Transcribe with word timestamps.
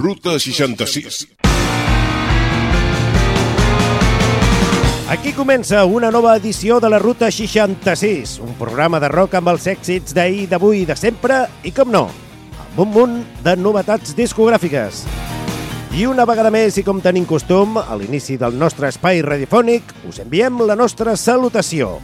Ruta 0.00 0.38
66. 0.38 1.26
Aquí 5.10 5.32
comença 5.32 5.84
una 5.86 6.12
nova 6.14 6.36
edició 6.36 6.78
de 6.78 6.86
la 6.88 7.00
Ruta 7.02 7.32
66, 7.32 8.36
un 8.38 8.52
programa 8.54 9.00
de 9.02 9.08
rock 9.10 9.34
amb 9.40 9.50
els 9.50 9.66
èxits 9.66 10.14
d'ahir, 10.14 10.44
d'avui 10.52 10.84
i 10.84 10.86
de 10.86 10.94
sempre, 10.94 11.40
i 11.66 11.72
com 11.74 11.90
no, 11.90 12.04
amb 12.62 12.78
un 12.84 12.92
munt 12.94 13.16
de 13.42 13.56
novetats 13.58 14.14
discogràfiques. 14.14 15.02
I 15.98 16.06
una 16.06 16.28
vegada 16.30 16.54
més, 16.54 16.78
i 16.78 16.86
com 16.86 17.02
tenim 17.02 17.26
costum, 17.26 17.80
a 17.82 17.98
l'inici 17.98 18.38
del 18.38 18.54
nostre 18.54 18.92
espai 18.94 19.18
radiofònic, 19.26 19.82
us 20.06 20.22
enviem 20.22 20.62
la 20.62 20.78
nostra 20.78 21.16
salutació. 21.18 21.96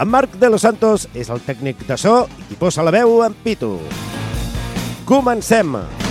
En 0.00 0.08
Marc 0.08 0.40
de 0.40 0.48
los 0.48 0.64
Santos 0.64 1.04
és 1.12 1.28
el 1.28 1.44
tècnic 1.44 1.84
de 1.84 2.00
so 2.00 2.22
i 2.48 2.56
posa 2.56 2.80
la 2.80 2.96
veu 2.96 3.20
en 3.28 3.36
Pitu. 3.44 3.76
Comencem! 5.04 5.76
Old 5.76 6.05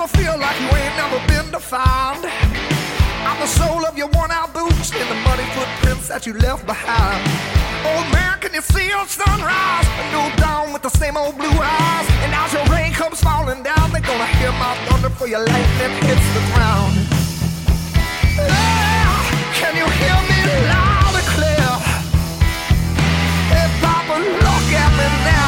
don't 0.00 0.16
you 0.16 0.24
ever 0.24 0.32
feel 0.32 0.38
like 0.40 0.60
you 0.60 0.68
ain't 0.80 0.96
never 0.96 1.18
been 1.28 1.50
defined? 1.52 2.24
I'm 3.26 3.38
the 3.38 3.46
soul 3.46 3.84
of 3.84 3.98
your 3.98 4.08
worn 4.08 4.30
out 4.30 4.52
boots 4.54 4.92
and 4.92 5.08
the 5.10 5.14
muddy 5.26 5.44
footprints 5.52 6.08
that 6.08 6.26
you 6.26 6.32
left 6.34 6.64
behind. 6.64 7.20
Oh 7.84 8.00
man, 8.12 8.38
can 8.40 8.54
you 8.54 8.62
see 8.62 8.88
your 8.88 9.06
sunrise? 9.06 9.86
A 10.00 10.04
new 10.12 10.36
dawn 10.36 10.72
with 10.72 10.82
the 10.82 10.90
same 10.90 11.16
old 11.16 11.36
blue 11.36 11.52
eyes. 11.52 12.06
And 12.24 12.32
as 12.32 12.52
your 12.52 12.64
rain 12.72 12.92
comes 12.92 13.20
falling 13.20 13.62
down, 13.62 13.92
they're 13.92 14.00
gonna 14.00 14.30
hear 14.40 14.52
my 14.52 14.72
thunder 14.88 15.10
for 15.10 15.26
your 15.26 15.44
lightning 15.44 15.92
hits 16.08 16.28
the 16.32 16.42
ground. 16.54 16.92
Yeah, 18.40 19.20
can 19.60 19.76
you 19.76 19.86
hear 20.00 20.18
me 20.30 20.38
loud 20.72 21.12
and 21.20 21.28
clear? 21.36 21.68
Hey, 23.52 23.68
Papa, 23.84 24.16
look 24.16 24.66
at 24.72 24.92
me 24.96 25.08
now. 25.28 25.39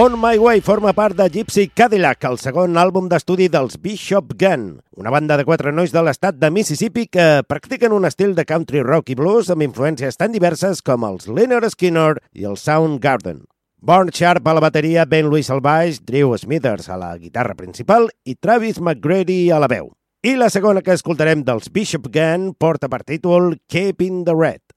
On 0.00 0.14
My 0.14 0.38
Way 0.38 0.60
forma 0.60 0.92
part 0.94 1.16
de 1.18 1.24
Gypsy 1.26 1.64
Cadillac, 1.74 2.22
el 2.28 2.36
segon 2.38 2.78
àlbum 2.78 3.08
d'estudi 3.10 3.48
dels 3.50 3.80
Bishop 3.82 4.36
Gun, 4.38 4.68
una 4.94 5.10
banda 5.10 5.34
de 5.34 5.42
quatre 5.42 5.72
nois 5.74 5.90
de 5.90 6.04
l'estat 6.06 6.38
de 6.38 6.52
Mississippi 6.54 7.08
que 7.10 7.24
practiquen 7.42 7.96
un 7.96 8.06
estil 8.06 8.36
de 8.36 8.44
country 8.46 8.84
rock 8.86 9.10
i 9.10 9.16
blues 9.18 9.50
amb 9.50 9.66
influències 9.66 10.14
tan 10.20 10.30
diverses 10.30 10.84
com 10.86 11.02
els 11.08 11.26
Leonard 11.26 11.74
Skinner 11.74 12.12
i 12.30 12.46
el 12.46 12.54
Soundgarden. 12.62 13.42
Born 13.82 14.14
Sharp 14.14 14.46
a 14.46 14.54
la 14.54 14.62
bateria, 14.62 15.02
Ben 15.02 15.32
Lewis 15.32 15.50
al 15.50 15.64
baix, 15.66 15.98
Drew 16.06 16.38
Smithers 16.38 16.86
a 16.86 17.02
la 17.02 17.10
guitarra 17.18 17.58
principal 17.58 18.06
i 18.22 18.38
Travis 18.38 18.78
McGrady 18.78 19.48
a 19.50 19.58
la 19.58 19.66
veu. 19.66 19.90
I 20.22 20.38
la 20.38 20.46
segona 20.46 20.86
que 20.86 20.94
escoltarem 20.94 21.42
dels 21.42 21.74
Bishop 21.74 22.06
Gun 22.14 22.52
porta 22.54 22.86
per 22.86 23.02
títol 23.02 23.56
Keeping 23.66 24.22
the 24.30 24.38
Red. 24.38 24.67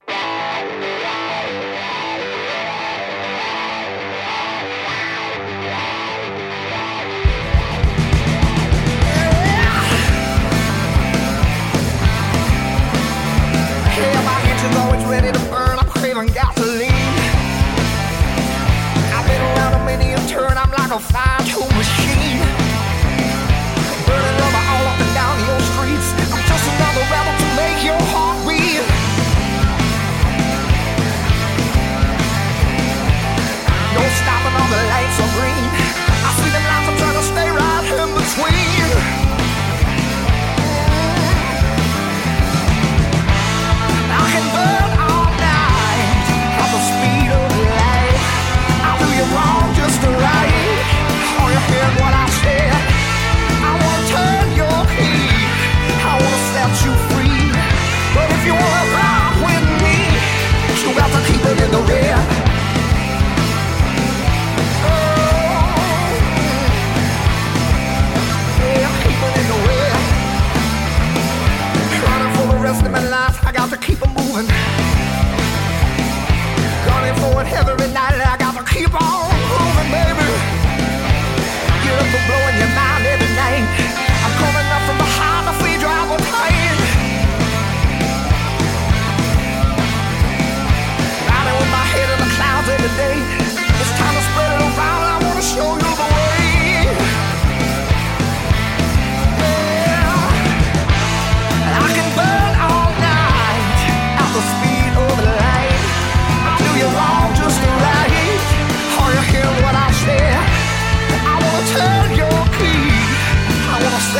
fire. 21.10 21.31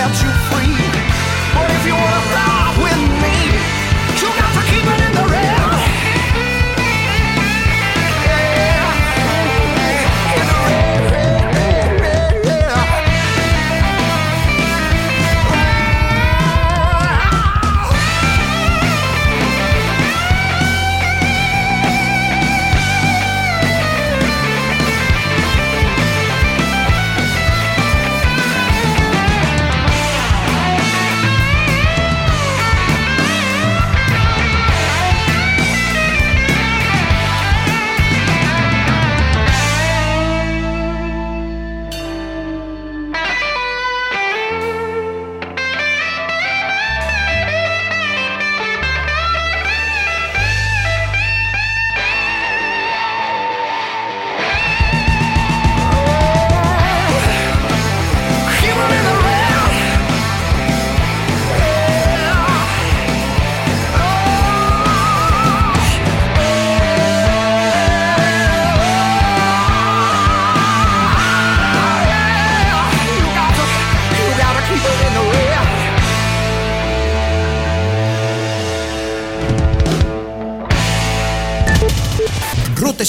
set 0.02 0.22
you 0.22 0.30
free. 0.50 0.74
But 1.54 1.70
if 1.70 1.86
you 1.86 1.94
wanna 1.94 2.51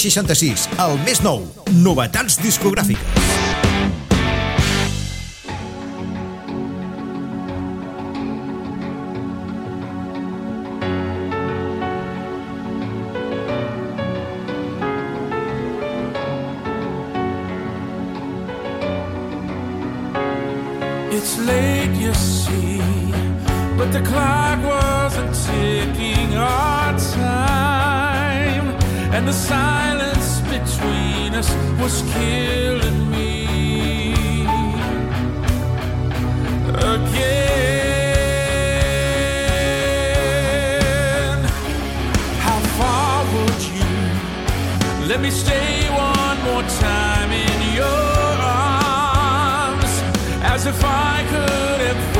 66, 0.04 0.68
el 0.84 0.98
més 1.06 1.22
nou. 1.24 1.40
Novetats 1.80 2.36
discogràfiques. 2.42 3.22
It's 21.16 21.38
late, 21.38 21.94
you 21.96 22.12
see, 22.12 22.82
but 23.78 23.90
the 23.92 24.02
clock 24.02 24.60
wasn't 24.62 25.32
ticking 25.46 26.36
on 26.36 26.98
time, 26.98 28.68
and 29.14 29.26
the 29.26 29.32
sign. 29.32 29.93
happiness 31.34 31.50
was 31.80 32.02
killing 32.12 33.10
me 33.10 34.44
again. 36.68 37.34
How 42.38 42.60
far 42.78 43.24
would 43.34 43.62
you 43.62 45.08
let 45.08 45.20
me 45.20 45.30
stay 45.30 45.88
one 45.90 46.38
more 46.44 46.62
time 46.80 47.30
in 47.32 47.74
your 47.74 48.38
arms 48.40 50.02
as 50.42 50.66
if 50.66 50.84
I 50.84 51.24
could 51.30 51.80
have? 51.80 52.13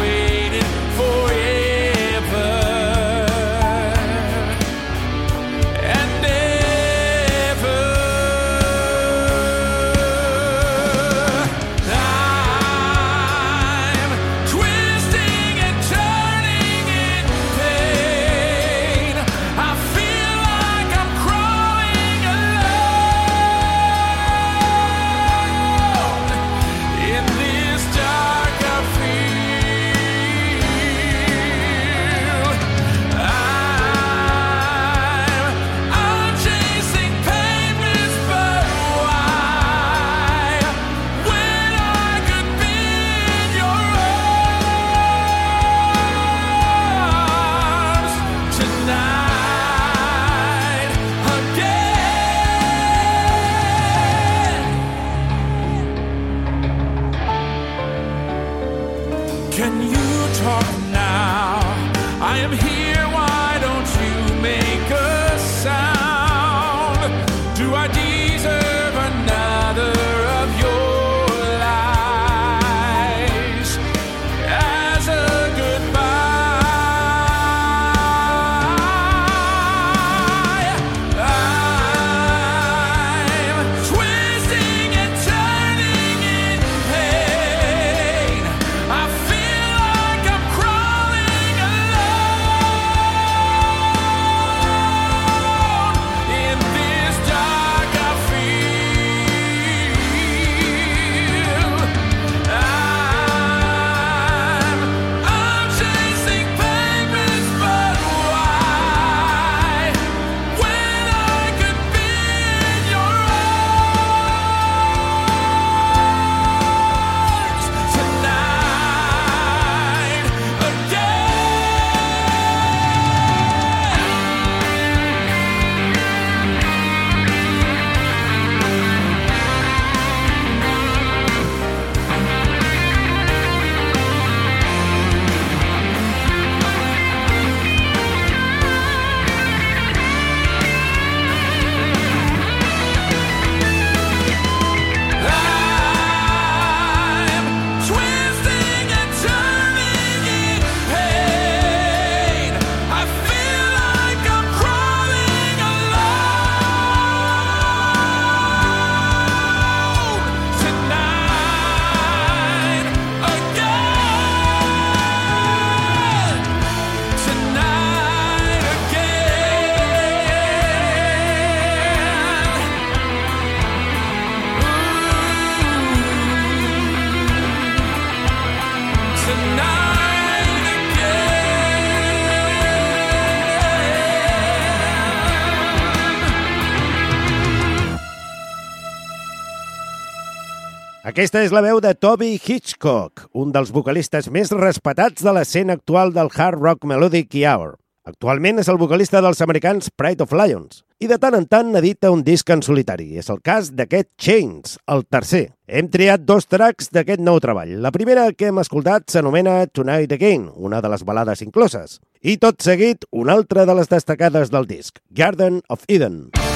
Aquesta 191.14 191.44
és 191.46 191.52
la 191.54 191.60
veu 191.62 191.76
de 191.78 191.92
Toby 191.94 192.32
Hitchcock, 192.42 193.28
un 193.38 193.52
dels 193.54 193.68
vocalistes 193.70 194.26
més 194.34 194.48
respetats 194.50 195.22
de 195.22 195.30
l'escena 195.30 195.76
actual 195.78 196.10
del 196.10 196.26
hard 196.26 196.58
rock 196.58 196.88
melodic 196.90 197.36
i 197.38 197.44
hour. 197.46 197.76
Actualment 198.02 198.58
és 198.58 198.66
el 198.66 198.80
vocalista 198.82 199.20
dels 199.22 199.38
americans 199.46 199.92
Pride 199.94 200.26
of 200.26 200.34
Lions 200.34 200.82
i 200.98 201.06
de 201.06 201.14
tant 201.22 201.36
en 201.38 201.46
tant 201.46 201.70
edita 201.78 202.10
un 202.10 202.24
disc 202.26 202.50
en 202.50 202.64
solitari. 202.66 203.12
És 203.14 203.30
el 203.30 203.38
cas 203.46 203.70
d'aquest 203.78 204.10
Chains, 204.18 204.74
el 204.90 205.06
tercer. 205.06 205.44
Hem 205.70 205.86
triat 205.92 206.24
dos 206.26 206.50
tracks 206.50 206.90
d'aquest 206.90 207.22
nou 207.22 207.38
treball. 207.38 207.76
La 207.78 207.94
primera 207.94 208.26
que 208.34 208.50
hem 208.50 208.58
escoltat 208.64 209.06
s'anomena 209.14 209.68
Tonight 209.70 210.16
Again, 210.18 210.48
una 210.56 210.82
de 210.82 210.90
les 210.90 211.06
balades 211.06 211.46
incloses. 211.46 212.00
I 212.26 212.40
tot 212.42 212.58
seguit, 212.58 213.06
una 213.12 213.38
altra 213.38 213.68
de 213.70 213.78
les 213.78 213.92
destacades 213.92 214.50
del 214.50 214.66
disc, 214.66 214.98
Garden 215.14 215.62
of 215.68 215.86
Eden. 215.86 216.24
Garden 216.26 216.32
of 216.34 216.42
Eden. 216.42 216.53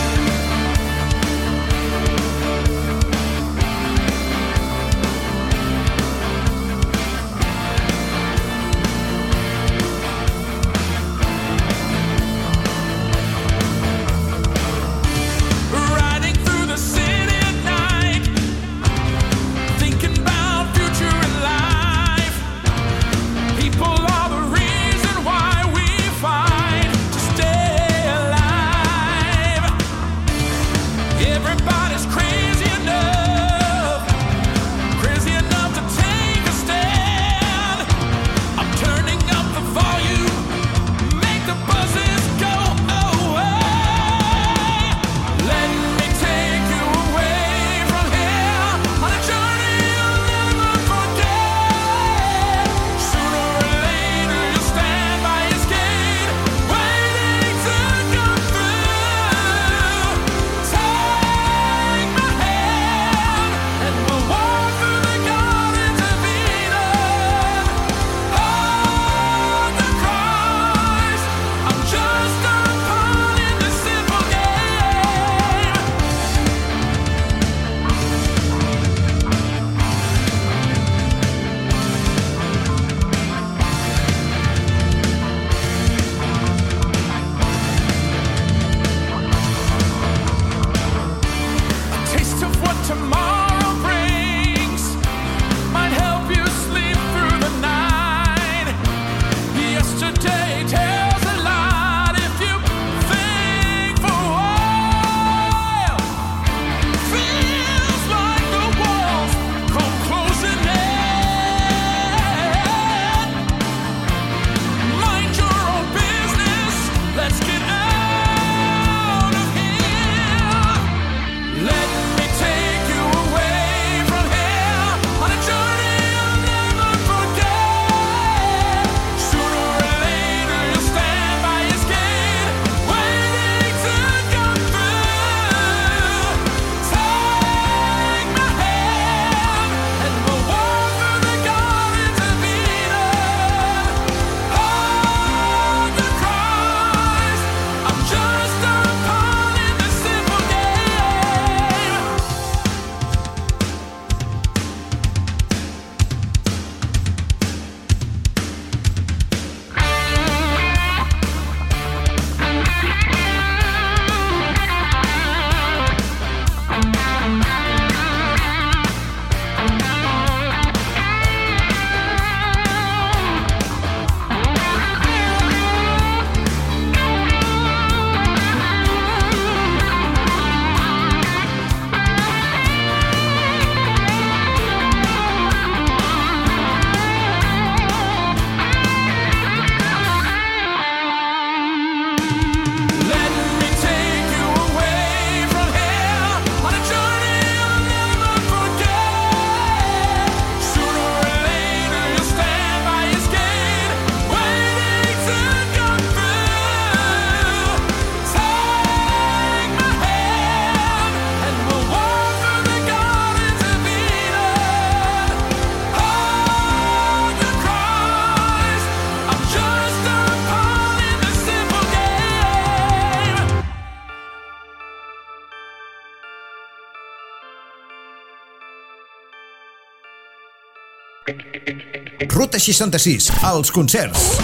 Ruta 232.59 232.73
66, 232.73 233.31
els 233.45 233.71
concerts. 233.71 234.37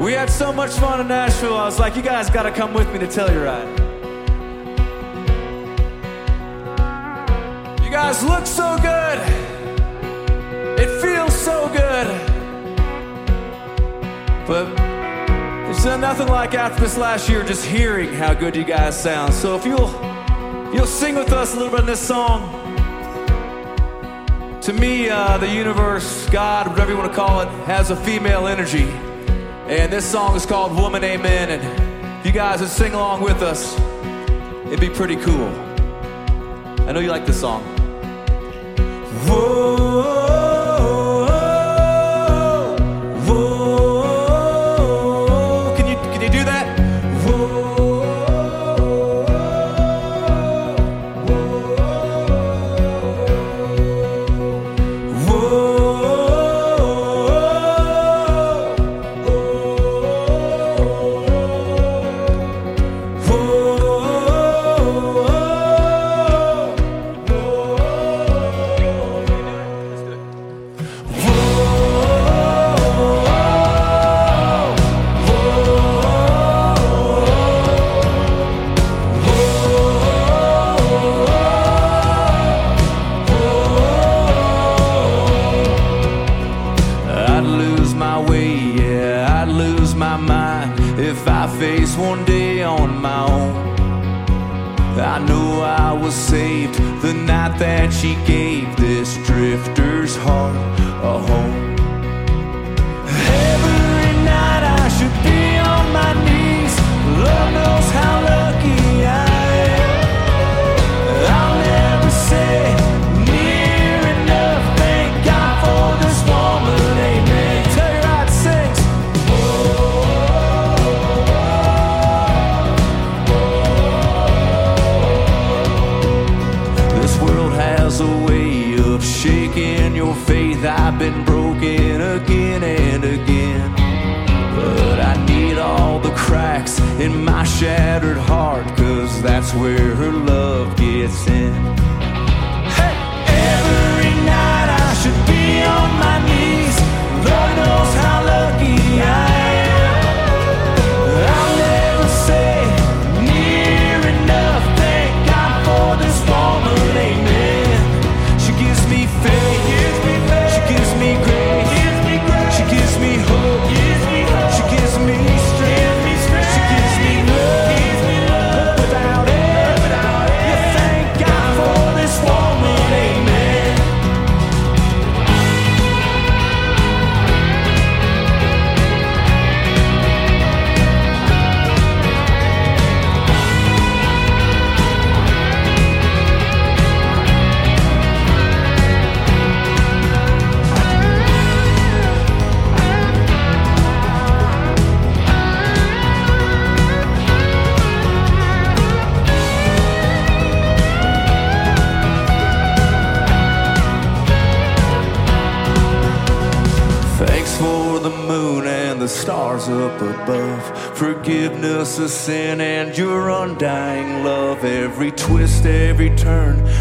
We 0.00 0.14
had 0.14 0.30
so 0.30 0.50
much 0.50 0.70
fun 0.70 1.00
in 1.00 1.08
Nashville. 1.08 1.56
I 1.56 1.66
was 1.66 1.78
like, 1.78 1.94
you 1.94 2.00
guys 2.00 2.30
got 2.30 2.44
to 2.44 2.50
come 2.50 2.72
with 2.72 2.90
me 2.90 2.98
to 3.00 3.06
Telluride. 3.06 3.34
You 3.34 3.44
right. 3.44 3.68
You 7.84 7.90
guys 7.90 8.22
look 8.22 8.46
so 8.46 8.78
good. 8.78 9.18
It 10.80 11.02
feels 11.02 11.34
so 11.38 11.68
good. 11.68 12.06
But 14.46 14.74
there's 15.66 15.84
nothing 15.84 16.28
like 16.28 16.54
after 16.54 16.80
this 16.80 16.96
last 16.96 17.28
year 17.28 17.44
just 17.44 17.66
hearing 17.66 18.14
how 18.14 18.32
good 18.32 18.56
you 18.56 18.64
guys 18.64 18.98
sound. 18.98 19.34
So 19.34 19.54
if 19.54 19.66
you'll 19.66 19.90
if 20.68 20.74
you'll 20.74 20.86
sing 20.86 21.14
with 21.14 21.30
us 21.30 21.52
a 21.52 21.56
little 21.58 21.72
bit 21.72 21.80
in 21.80 21.86
this 21.86 22.00
song 22.00 22.59
to 24.72 24.80
me, 24.80 25.08
uh, 25.08 25.36
the 25.38 25.48
universe, 25.48 26.28
God, 26.30 26.68
whatever 26.68 26.92
you 26.92 26.96
want 26.96 27.10
to 27.10 27.16
call 27.16 27.40
it, 27.40 27.48
has 27.66 27.90
a 27.90 27.96
female 27.96 28.46
energy. 28.46 28.84
And 29.66 29.92
this 29.92 30.04
song 30.04 30.36
is 30.36 30.46
called 30.46 30.76
Woman 30.76 31.02
Amen. 31.02 31.50
And 31.50 32.20
if 32.20 32.26
you 32.26 32.30
guys 32.30 32.60
would 32.60 32.68
sing 32.68 32.94
along 32.94 33.22
with 33.22 33.42
us, 33.42 33.76
it'd 34.66 34.78
be 34.78 34.90
pretty 34.90 35.16
cool. 35.16 35.48
I 36.86 36.92
know 36.92 37.00
you 37.00 37.10
like 37.10 37.26
this 37.26 37.40
song. 37.40 37.62
Whoa. 39.26 39.99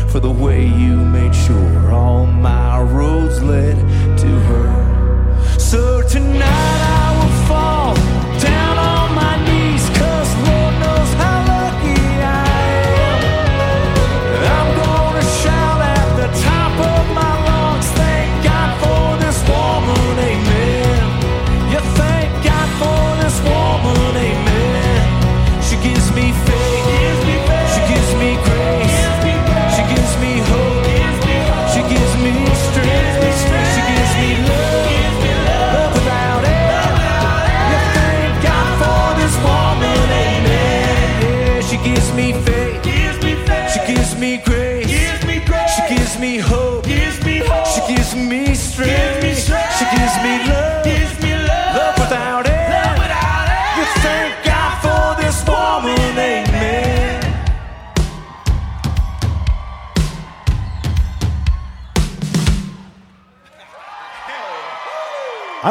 for 0.10 0.20
the 0.20 0.30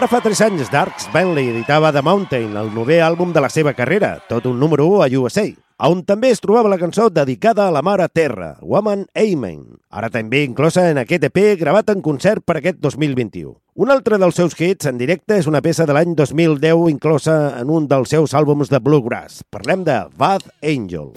Fa 0.09 0.23
3 0.25 0.41
anys, 0.41 0.71
Darks 0.73 1.05
Bentley 1.13 1.51
editava 1.51 1.91
The 1.93 2.01
Mountain, 2.01 2.55
el 2.57 2.71
novè 2.73 2.97
àlbum 3.05 3.35
de 3.37 3.43
la 3.45 3.51
seva 3.53 3.75
carrera, 3.77 4.15
tot 4.25 4.47
un 4.49 4.57
número 4.57 4.87
1 4.89 5.03
a 5.05 5.09
USA, 5.21 5.45
on 5.85 6.01
també 6.09 6.31
es 6.33 6.41
trobava 6.41 6.71
la 6.73 6.79
cançó 6.81 7.11
dedicada 7.13 7.67
a 7.69 7.75
la 7.75 7.85
mare 7.85 8.09
terra, 8.09 8.55
Woman 8.63 9.05
Amen, 9.13 9.61
ara 9.93 10.09
també 10.09 10.47
inclosa 10.49 10.89
en 10.89 11.03
aquest 11.05 11.29
EP 11.29 11.61
gravat 11.61 11.93
en 11.93 12.01
concert 12.01 12.41
per 12.41 12.57
aquest 12.57 12.81
2021. 12.81 13.53
Un 13.77 13.93
altre 13.93 14.17
dels 14.17 14.41
seus 14.41 14.57
hits 14.57 14.89
en 14.89 14.97
directe 14.97 15.37
és 15.37 15.47
una 15.47 15.61
peça 15.61 15.85
de 15.85 15.93
l'any 15.93 16.17
2010 16.17 16.89
inclosa 16.89 17.59
en 17.61 17.69
un 17.69 17.85
dels 17.93 18.09
seus 18.09 18.33
àlbums 18.33 18.73
de 18.73 18.81
Bluegrass. 18.81 19.45
Parlem 19.53 19.85
de 19.85 20.07
Bath 20.17 20.49
Angel. 20.65 21.13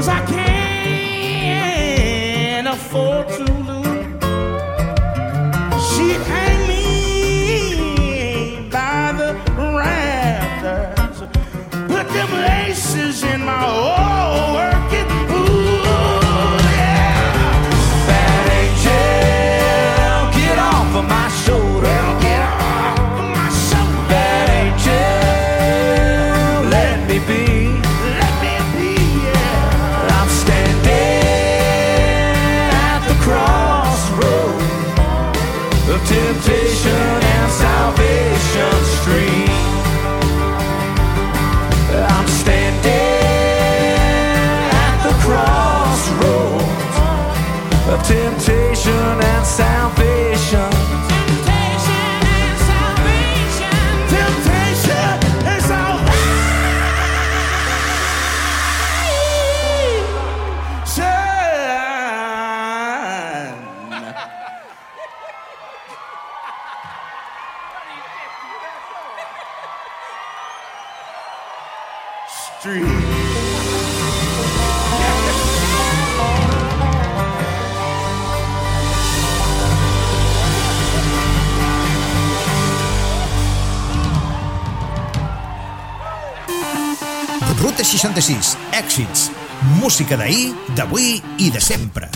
Cause 0.00 0.08
I 0.08 0.24
can't 0.24 0.49
Èxits. 88.90 89.30
Música 89.78 90.16
d'ahir, 90.16 90.50
d'avui 90.74 91.22
i 91.38 91.50
de 91.54 91.60
sempre. 91.62 92.08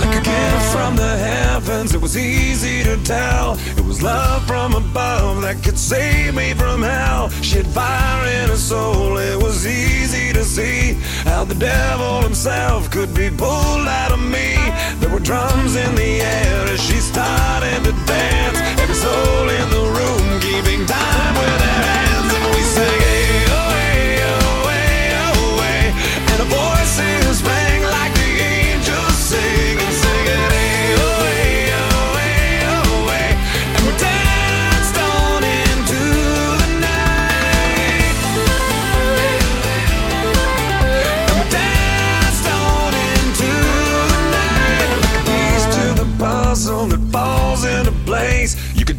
Like 0.00 0.16
a 0.16 0.22
gift 0.24 0.72
from 0.72 0.96
the 0.96 1.18
heavens, 1.18 1.94
it 1.94 2.00
was 2.00 2.16
easy 2.16 2.82
to 2.82 2.96
tell. 3.04 3.58
Love 4.02 4.44
from 4.48 4.74
above 4.74 5.42
that 5.42 5.62
could 5.62 5.78
save 5.78 6.34
me 6.34 6.54
from 6.54 6.82
hell. 6.82 7.28
She 7.40 7.58
had 7.58 7.68
fire 7.68 8.26
in 8.42 8.48
her 8.48 8.56
soul, 8.56 9.16
it 9.16 9.40
was 9.40 9.64
easy 9.64 10.32
to 10.32 10.42
see 10.42 10.94
how 11.22 11.44
the 11.44 11.54
devil 11.54 12.22
himself 12.22 12.90
could 12.90 13.14
be 13.14 13.30
pulled 13.30 13.86
out 13.86 14.10
of 14.10 14.18
me. 14.18 14.56
There 14.98 15.08
were 15.08 15.20
drums 15.20 15.76
in 15.76 15.94
the 15.94 16.20
air 16.20 16.66
as 16.66 16.82
she 16.82 16.96
started 16.96 17.84
to 17.84 17.92
dance. 18.04 18.58
Every 18.82 18.96
soul 18.96 19.48
in 19.48 19.70
the 19.70 19.84
room 19.94 20.40
keeping 20.40 20.84
time 20.84 21.34
with 21.38 21.58
their 21.62 21.82
hands, 21.86 22.34
and 22.34 22.44
we 22.56 22.62
sang, 22.74 23.00
hey, 23.06 23.46
oh, 23.54 23.70
hey, 23.78 24.18
oh, 24.34 24.66
hey, 24.66 25.14
oh, 25.30 25.62
hey. 25.62 25.94
And 26.30 26.38
the 26.42 26.48
voices 26.50 27.42
rang 27.44 27.51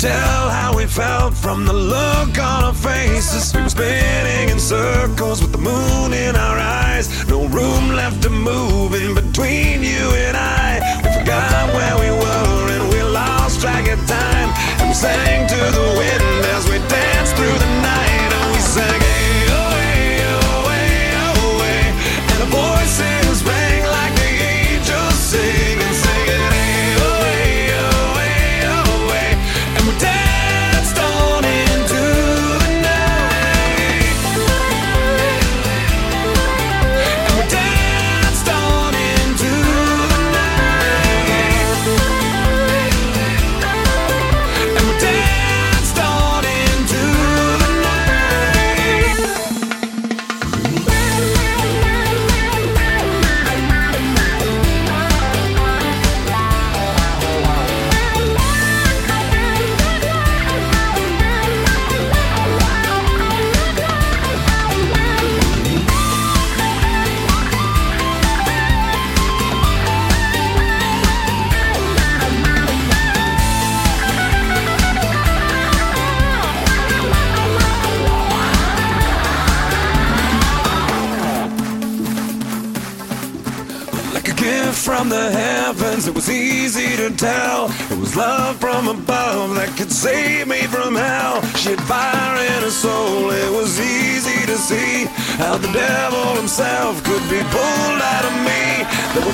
tell 0.03 0.49
how 0.49 0.75
we 0.75 0.85
felt 0.85 1.33
from 1.33 1.65
the 1.65 1.71
look 1.71 2.37
on 2.37 2.61
our 2.65 2.73
faces. 2.73 3.55
We 3.55 3.61
were 3.61 3.69
spinning 3.69 4.49
in 4.49 4.59
circles 4.59 5.41
with 5.41 5.53
the 5.53 5.63
moon 5.71 6.11
in 6.11 6.35
our 6.35 6.59
eyes. 6.59 7.07
No 7.29 7.47
room 7.47 7.95
left 7.95 8.21
to 8.23 8.29
move 8.29 8.93
in 8.95 9.15
between 9.15 9.81
you 9.81 10.05
and 10.25 10.35
I. 10.35 10.81
We 11.03 11.09
forgot 11.19 11.73
where 11.77 11.95
we 12.03 12.09
were 12.21 12.63
and 12.75 12.89
we 12.91 13.01
lost 13.01 13.61
track 13.61 13.87
of 13.87 13.99
time. 14.05 14.49
And 14.79 14.89
we 14.89 14.93
sang 14.93 15.47
to 15.47 15.61
the 15.77 15.87
wind 15.99 16.45
as 16.57 16.67
we 16.67 16.79
danced 16.89 17.37
through 17.37 17.57
the 17.59 17.65
night. 17.65 17.72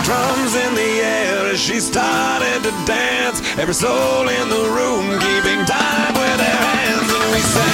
Drums 0.10 0.56
in 0.56 0.74
the 0.74 0.92
air 1.06 1.46
as 1.54 1.60
she 1.60 1.80
started 1.80 2.64
to 2.64 2.72
dance. 2.88 3.42
Every 3.60 3.76
soul 3.76 4.28
in 4.28 4.50
the 4.50 4.66
room 4.78 5.06
keeping 5.20 5.62
time 5.66 6.14
with 6.22 6.38
their 6.44 6.62
hands, 6.74 7.10
and 7.14 7.26
we 7.34 7.42
sang, 7.54 7.69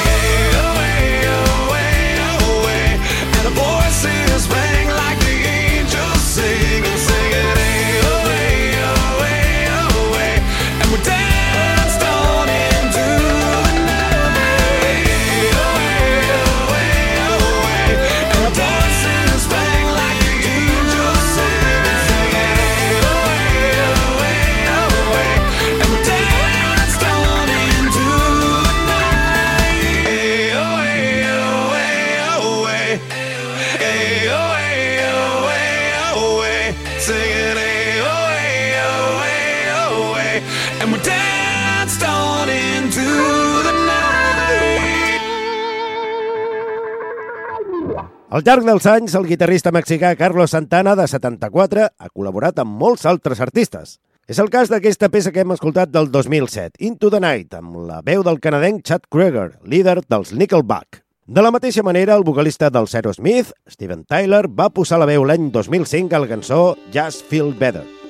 Al 48.35 48.43
llarg 48.43 48.65
dels 48.67 48.83
anys, 48.91 49.13
el 49.15 49.29
guitarrista 49.29 49.71
mexicà 49.71 50.09
Carlos 50.19 50.51
Santana, 50.51 50.91
de 50.99 51.05
74, 51.07 51.85
ha 51.87 52.09
col·laborat 52.11 52.59
amb 52.59 52.75
molts 52.81 53.07
altres 53.07 53.39
artistes. 53.39 53.93
És 54.27 54.41
el 54.43 54.51
cas 54.51 54.67
d'aquesta 54.67 55.07
peça 55.13 55.31
que 55.31 55.45
hem 55.45 55.55
escoltat 55.55 55.93
del 55.93 56.11
2007, 56.11 56.81
Into 56.83 57.13
the 57.13 57.23
Night, 57.23 57.55
amb 57.55 57.79
la 57.87 58.01
veu 58.03 58.27
del 58.27 58.43
canadenc 58.43 58.83
Chad 58.83 59.07
Kroeger, 59.07 59.53
líder 59.63 60.01
dels 60.09 60.35
Nickelback. 60.35 61.04
De 61.25 61.41
la 61.41 61.49
mateixa 61.49 61.81
manera, 61.81 62.13
el 62.13 62.23
vocalista 62.23 62.69
del 62.69 62.88
Zero 62.88 63.11
Smith, 63.11 63.49
Steven 63.65 64.03
Tyler, 64.05 64.43
va 64.45 64.69
posar 64.69 65.01
la 65.01 65.09
veu 65.09 65.25
l'any 65.25 65.49
2005 65.49 66.13
a 66.13 66.21
la 66.21 66.29
cançó 66.29 66.63
Just 66.93 67.25
Feel 67.25 67.55
Better. 67.57 68.04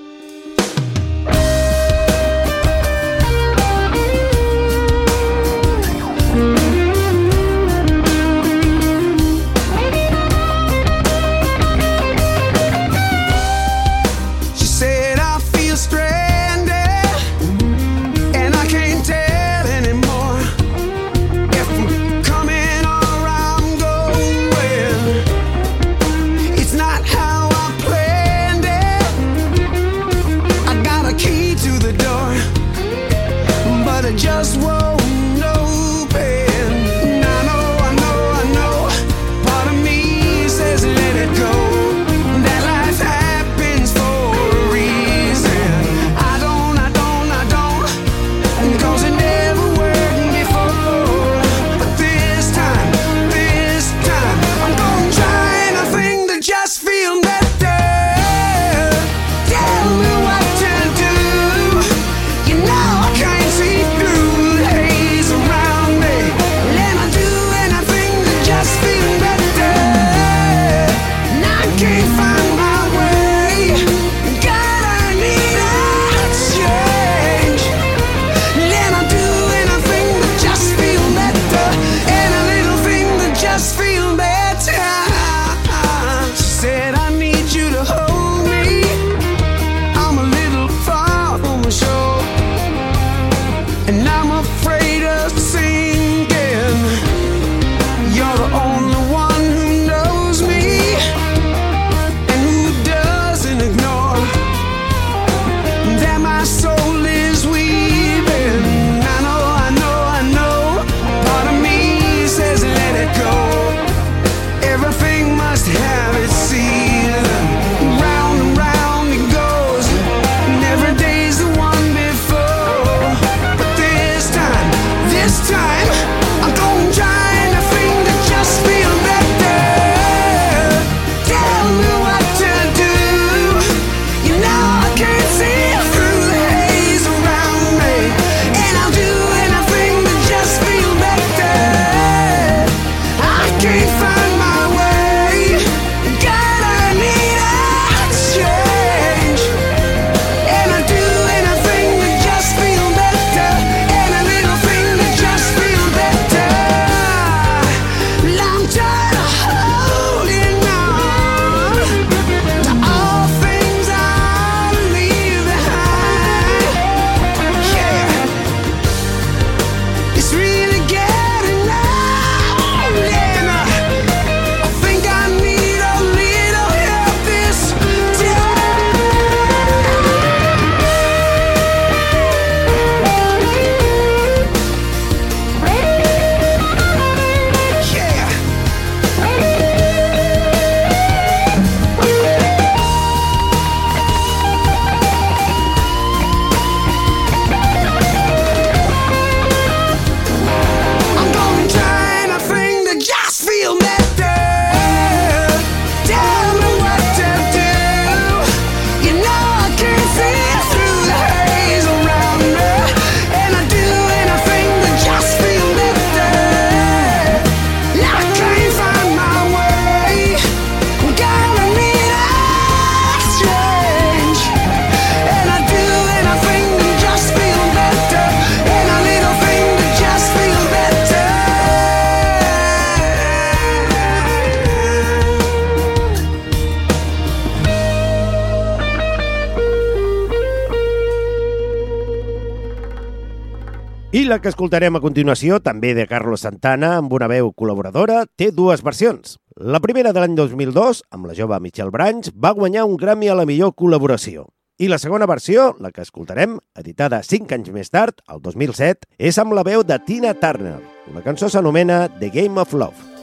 La 244.36 244.42
que 244.44 244.52
escoltarem 244.52 244.98
a 244.98 245.00
continuació, 245.00 245.62
també 245.64 245.94
de 245.96 246.04
Carlos 246.10 246.42
Santana, 246.44 246.98
amb 247.00 247.14
una 247.16 247.30
veu 247.32 247.54
col·laboradora, 247.56 248.26
té 248.36 248.50
dues 248.52 248.84
versions. 248.84 249.38
La 249.56 249.80
primera 249.80 250.12
de 250.12 250.20
l'any 250.20 250.36
2002, 250.36 251.06
amb 251.16 251.30
la 251.30 251.38
jove 251.38 251.62
Michelle 251.64 251.94
Branch, 251.94 252.28
va 252.36 252.52
guanyar 252.58 252.84
un 252.84 252.98
Grammy 253.00 253.32
a 253.32 253.38
la 253.40 253.48
millor 253.48 253.72
col·laboració. 253.80 254.50
I 254.76 254.92
la 254.92 255.00
segona 255.00 255.30
versió, 255.30 255.72
la 255.80 255.94
que 255.96 256.04
escoltarem, 256.04 256.60
editada 256.76 257.24
5 257.24 257.62
anys 257.62 257.72
més 257.72 257.96
tard, 257.96 258.20
el 258.28 258.44
2007, 258.44 259.08
és 259.16 259.40
amb 259.40 259.56
la 259.56 259.64
veu 259.64 259.88
de 259.88 260.04
Tina 260.04 260.36
Turner. 260.36 260.82
La 261.16 261.24
cançó 261.24 261.48
s'anomena 261.48 262.10
The 262.20 262.34
Game 262.36 262.60
of 262.60 262.76
Love. 262.76 263.15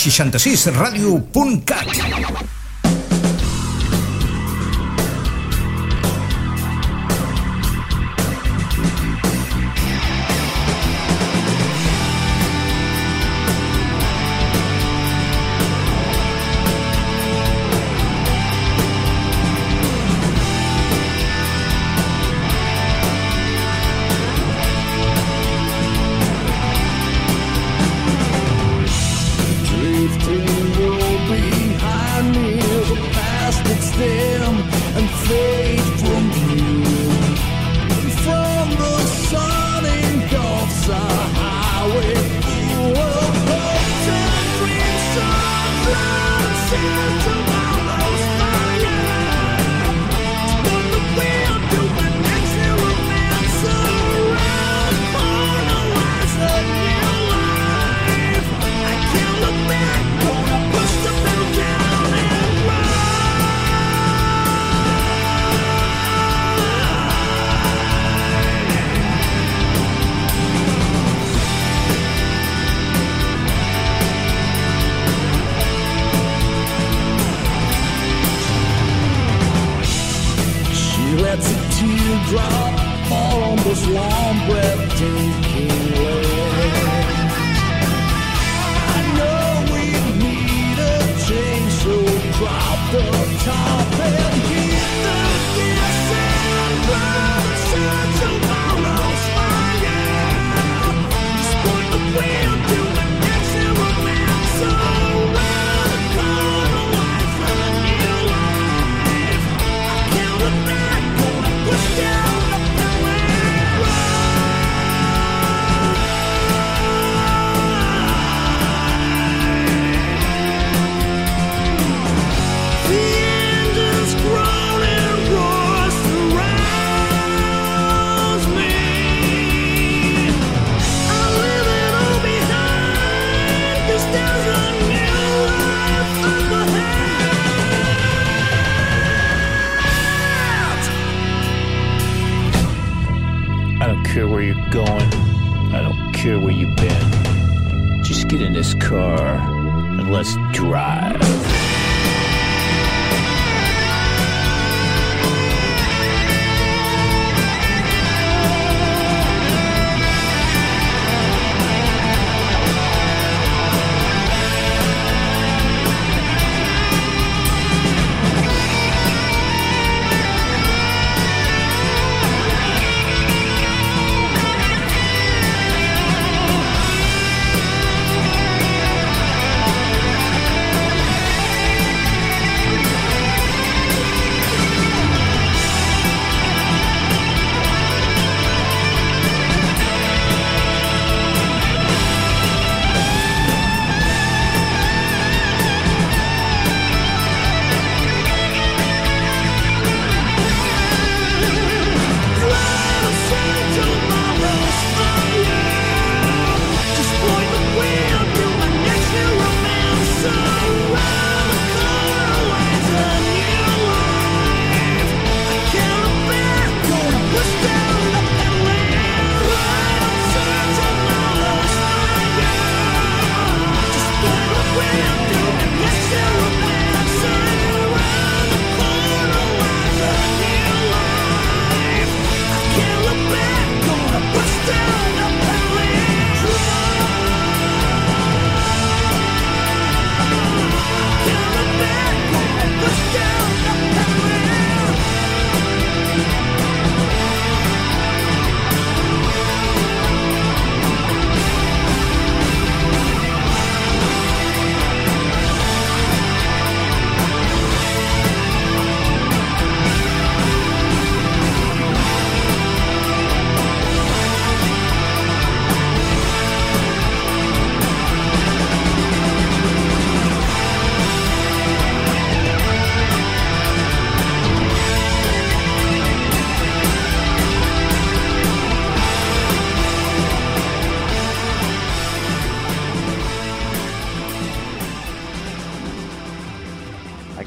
ruta66radio.cat. 0.00 2.59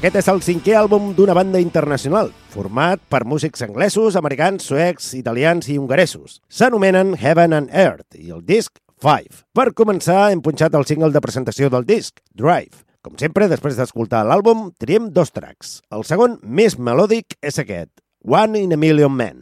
Aquest 0.04 0.18
és 0.20 0.26
el 0.28 0.42
cinquè 0.44 0.74
àlbum 0.76 1.14
d'una 1.16 1.32
banda 1.32 1.56
internacional, 1.64 2.26
format 2.52 3.00
per 3.08 3.22
músics 3.24 3.64
anglesos, 3.64 4.18
americans, 4.20 4.66
suecs, 4.68 5.06
italians 5.16 5.70
i 5.72 5.78
hongaresos. 5.80 6.42
S'anomenen 6.52 7.14
Heaven 7.16 7.56
and 7.56 7.72
Earth 7.72 8.20
i 8.20 8.28
el 8.28 8.44
disc 8.44 8.76
5. 9.00 9.46
Per 9.56 9.70
començar, 9.72 10.28
hem 10.28 10.44
punxat 10.44 10.76
el 10.76 10.84
single 10.84 11.08
de 11.08 11.24
presentació 11.24 11.72
del 11.72 11.88
disc, 11.88 12.20
Drive. 12.36 12.84
Com 13.00 13.16
sempre, 13.16 13.48
després 13.48 13.80
d'escoltar 13.80 14.26
l'àlbum, 14.28 14.74
triem 14.76 15.08
dos 15.08 15.32
tracks. 15.32 15.78
El 15.88 16.04
segon, 16.04 16.36
més 16.44 16.76
melòdic, 16.76 17.40
és 17.40 17.64
aquest, 17.64 17.94
One 18.28 18.60
in 18.60 18.76
a 18.76 18.84
Million 18.84 19.16
Men. 19.16 19.40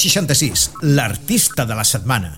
66, 0.00 0.70
l'artista 0.82 1.66
de 1.68 1.74
la 1.76 1.84
setmana. 1.84 2.36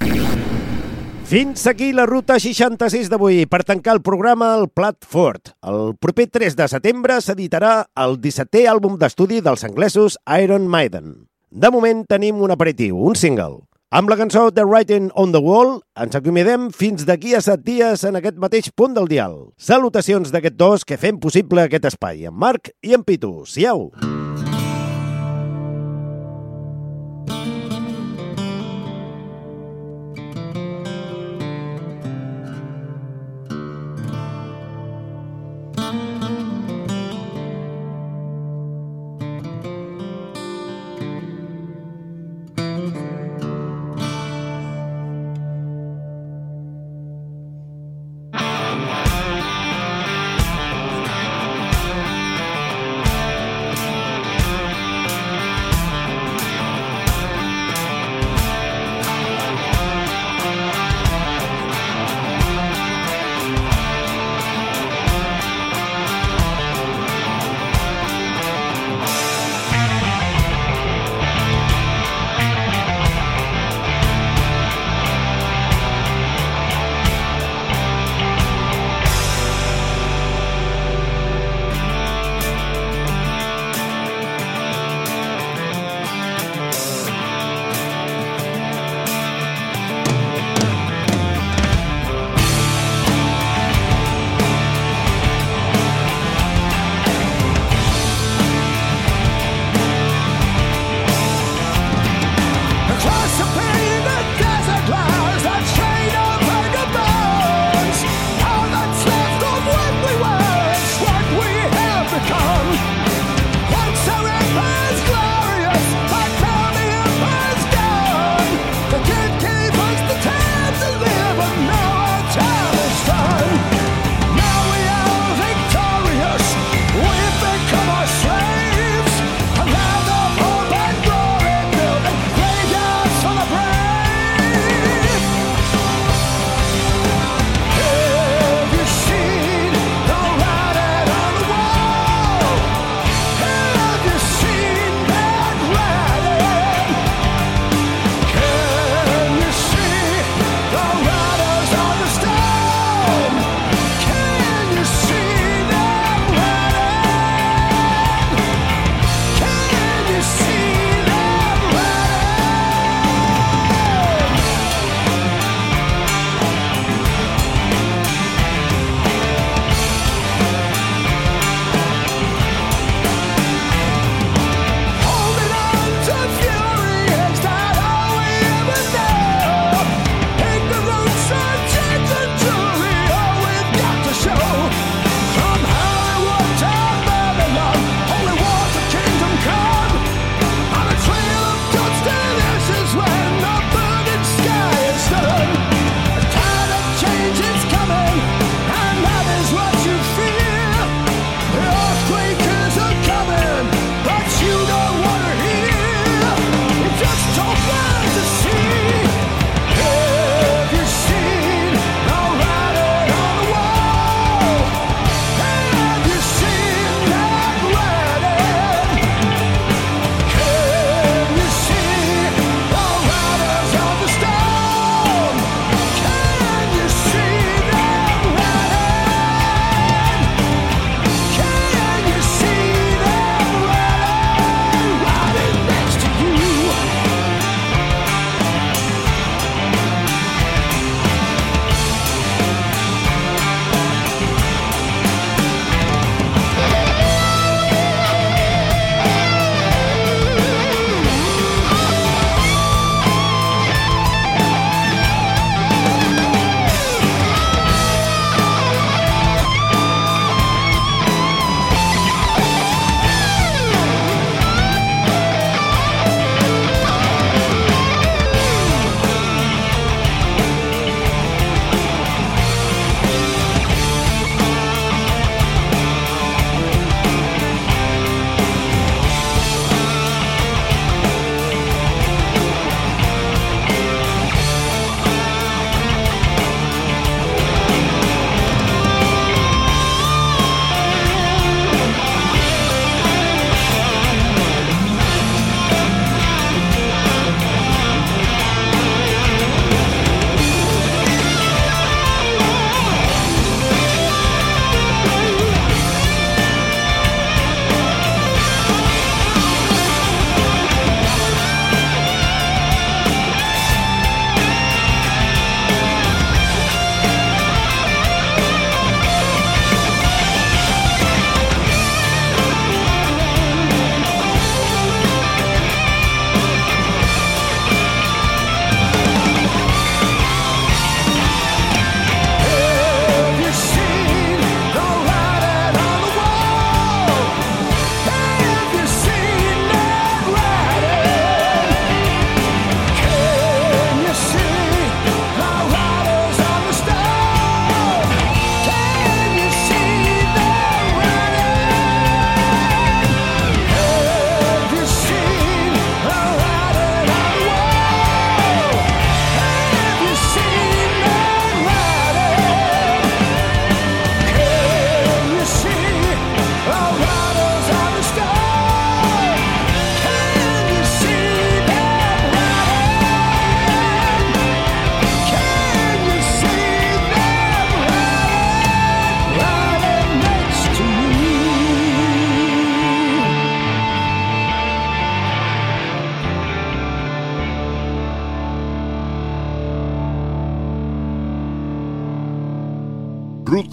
Fins 1.32 1.66
aquí 1.70 1.92
la 1.94 2.04
ruta 2.04 2.40
66 2.42 3.08
d'avui. 3.08 3.46
Per 3.46 3.62
tancar 3.64 3.94
el 3.94 4.02
programa, 4.02 4.50
el 4.58 4.66
Plat 4.68 4.98
Fort. 5.08 5.54
El 5.62 5.94
proper 5.96 6.26
3 6.28 6.58
de 6.58 6.66
setembre 6.68 7.20
s'editarà 7.22 7.86
el 8.04 8.18
17è 8.20 8.66
àlbum 8.68 8.98
d'estudi 9.00 9.38
dels 9.40 9.62
anglesos 9.64 10.18
Iron 10.42 10.66
Maiden. 10.66 11.28
De 11.48 11.70
moment 11.70 12.02
tenim 12.10 12.42
un 12.42 12.50
aperitiu, 12.50 12.98
un 12.98 13.14
single. 13.16 13.62
Amb 13.92 14.10
la 14.10 14.18
cançó 14.18 14.48
The 14.50 14.64
Writing 14.66 15.10
on 15.14 15.32
the 15.32 15.40
Wall 15.44 15.78
ens 16.00 16.16
acomiadem 16.18 16.70
fins 16.74 17.06
d'aquí 17.06 17.36
a 17.36 17.42
set 17.44 17.62
dies 17.62 18.02
en 18.08 18.18
aquest 18.18 18.40
mateix 18.42 18.72
punt 18.74 18.96
del 18.96 19.06
dial. 19.06 19.38
Salutacions 19.60 20.34
d'aquest 20.34 20.58
dos 20.58 20.84
que 20.88 20.98
fem 20.98 21.20
possible 21.20 21.62
aquest 21.62 21.92
espai, 21.92 22.26
en 22.26 22.34
Marc 22.34 22.74
i 22.82 22.96
en 22.96 23.06
Pitu. 23.06 23.42
Siau! 23.46 23.92
Thank 24.00 24.31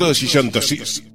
Ruta 0.09 0.15
66. 0.15 1.08